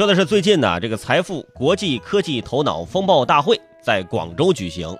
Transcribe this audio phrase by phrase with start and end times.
[0.00, 4.96] 说的是最近呢，这个财富国际科技头脑风暴大会在广州举行。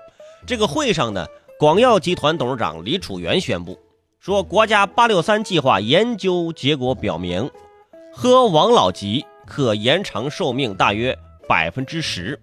[0.46, 1.26] 这个会上呢，
[1.58, 3.78] 广药集团董事长李楚元宣布
[4.18, 7.50] 说，国家“八六三”计划研究结果表明，
[8.12, 11.16] 喝王老吉可延长寿命大约
[11.48, 12.38] 百分之十。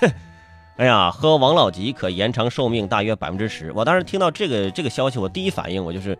[0.00, 0.10] 哼，
[0.78, 3.70] 哎呀，喝王老吉可延长寿命大约百分之十。
[3.72, 6.18] 我当时听到这个这个消息，我第一反应我就是，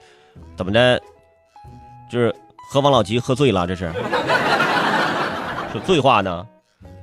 [0.57, 1.03] 怎么的，
[2.09, 2.33] 就是
[2.71, 3.93] 喝王老吉喝醉了，这是。
[5.73, 6.47] 是醉话呢？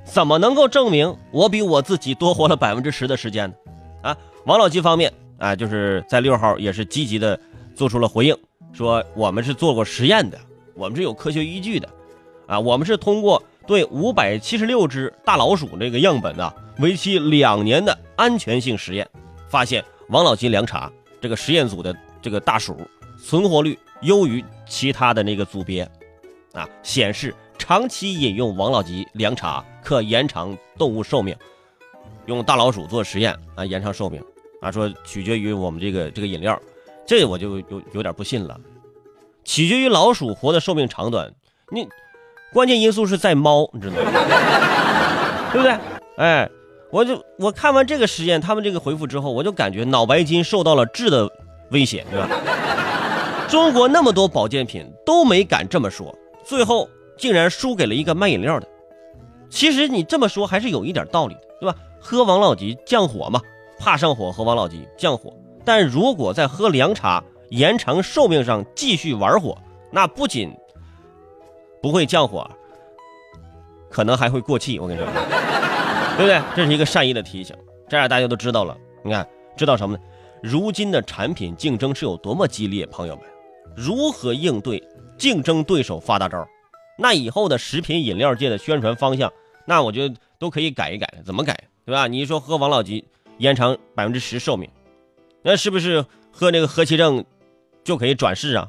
[0.04, 3.56] 怎么能够证明我比我自己多活了百分之十的时间呢？
[4.02, 7.38] 啊，王老吉方面啊，就是在六号也是积极的
[7.74, 8.36] 做出了回应，
[8.72, 10.38] 说我们是做过实验的，
[10.74, 11.88] 我们是有科学依据的，
[12.46, 19.08] 啊，我们是通过对五百七十六只大老鼠这个样本啊，为期两年的安全性实验，
[19.48, 20.90] 发现王老吉凉茶
[21.20, 22.76] 这个实验组的这个大鼠
[23.24, 25.82] 存活率优于其他的那个组别，
[26.52, 27.34] 啊，显示。
[27.58, 31.34] 长期饮用王老吉凉茶可延长动物寿命，
[32.26, 34.22] 用大老鼠做实验啊，延长寿命
[34.60, 36.60] 啊，说取决于我们这个这个饮料，
[37.06, 38.58] 这我就有有点不信了。
[39.44, 41.32] 取决于老鼠活的寿命长短，
[41.70, 41.88] 你
[42.52, 44.10] 关键因素是在猫，你知道吗？
[45.52, 45.76] 对不对？
[46.16, 46.48] 哎，
[46.90, 51.28] 我就我看完这个实验，他们这个回复之后，我就感觉脑白金受到了质的
[51.70, 52.28] 威胁，对吧？
[53.48, 56.88] 中国那么多保健品都没敢这么说，最后。
[57.16, 58.68] 竟然输给了一个卖饮料的。
[59.48, 61.76] 其实你这么说还是有一点道理的，对吧？
[62.00, 63.40] 喝王老吉降火嘛，
[63.78, 65.32] 怕上火，喝王老吉降火。
[65.64, 69.56] 但如果在喝凉茶延长寿命上继续玩火，
[69.90, 70.54] 那不仅
[71.82, 72.48] 不会降火，
[73.90, 74.78] 可能还会过气。
[74.78, 75.08] 我跟你说，
[76.16, 76.40] 对不对？
[76.54, 77.56] 这是一个善意的提醒，
[77.88, 78.76] 这样大家都知道了。
[79.02, 79.26] 你看，
[79.56, 80.02] 知道什么呢？
[80.42, 83.24] 如今的产品竞争是有多么激烈，朋友们，
[83.74, 84.82] 如何应对
[85.16, 86.46] 竞争对手发大招？
[86.98, 89.32] 那以后的食品饮料界的宣传方向，
[89.66, 91.54] 那我觉得都可以改一改，怎么改，
[91.84, 92.06] 对吧？
[92.06, 93.04] 你说喝王老吉
[93.38, 94.70] 延长百分之十寿命，
[95.42, 97.24] 那是不是喝那个和其正
[97.84, 98.68] 就可以转世啊？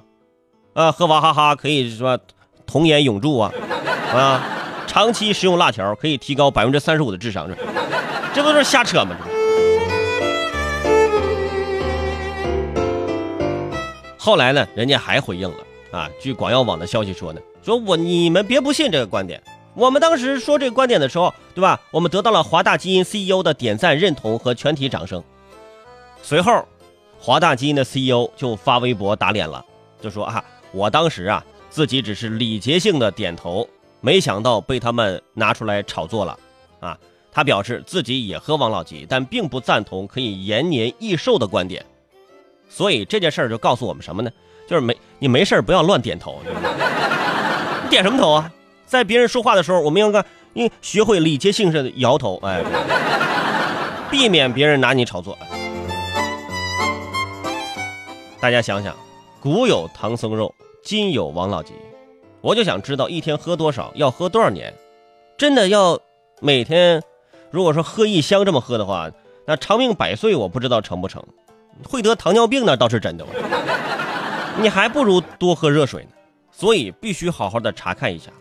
[0.73, 2.19] 啊，喝娃哈哈可以是吧
[2.65, 3.53] 童颜永驻啊？
[4.13, 4.43] 啊，
[4.87, 7.55] 长期食用辣条可以提高百分之三十五的智商，这
[8.35, 9.17] 这不是瞎扯吗？
[14.15, 15.57] 后来呢，人家还回应了
[15.91, 17.41] 啊，据广药网的消息说呢。
[17.63, 19.41] 说我你们别不信这个观点，
[19.73, 21.79] 我们当时说这个观点的时候，对吧？
[21.91, 25.21] 我们得到了华大基因 CEO 的点赞、认同和全体掌声。
[26.21, 26.65] 随后，
[27.19, 29.65] 华大基因的 CEO 就发微博打脸了，
[29.99, 33.67] 就说啊，我当时啊自己只是礼节性的点头，
[33.99, 36.39] 没想到被他们拿出来炒作了
[36.79, 36.97] 啊。
[37.31, 41.85] 他表示自己也喝王老吉，但并不赞同可以延年益寿的观点。
[42.69, 44.31] 所以这件事儿就告诉我们什么呢？
[44.67, 46.39] 就是没你没事不要乱点头。
[47.83, 48.51] 你点什么头啊？
[48.85, 50.23] 在别人说话的时候，我们应该
[50.53, 52.63] 应学会礼节性的摇头，哎，
[54.09, 55.37] 避免别人拿你炒作。
[58.39, 58.95] 大家想想，
[59.41, 60.53] 古有唐僧肉，
[60.83, 61.73] 今有王老吉，
[62.41, 64.73] 我就想知道一天喝多少，要喝多少年？
[65.37, 65.99] 真的要
[66.39, 67.03] 每天，
[67.51, 69.09] 如果说喝一箱这么喝的话，
[69.45, 71.23] 那长命百岁，我不知道成不成？
[71.83, 73.25] 会得糖尿病那倒是真的，
[74.59, 76.09] 你还不如多喝热水呢。
[76.51, 78.31] 所以必须好好的查看一下，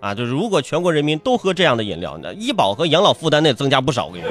[0.00, 4.30] 啊，就是如果全国人民都喝这样的饮料，那医保和养老负担那增加不少，我跟你说。